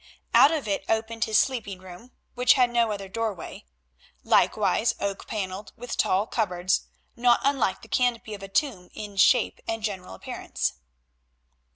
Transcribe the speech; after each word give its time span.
Out 0.33 0.49
of 0.49 0.67
it 0.67 0.83
opened 0.89 1.25
his 1.25 1.37
sleeping 1.37 1.77
room—which 1.77 2.53
had 2.53 2.71
no 2.71 2.91
other 2.91 3.07
doorway—likewise 3.07 4.95
oak 4.99 5.27
panelled, 5.27 5.73
with 5.75 5.95
tall 5.95 6.25
cupboards, 6.25 6.87
not 7.15 7.39
unlike 7.43 7.83
the 7.83 7.87
canopy 7.87 8.33
of 8.33 8.41
a 8.41 8.47
tomb 8.47 8.89
in 8.95 9.15
shape 9.15 9.59
and 9.67 9.83
general 9.83 10.15
appearance. 10.15 10.73